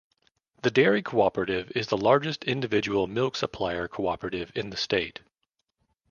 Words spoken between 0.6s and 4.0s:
The dairy cooperative is the largest individual milk supplier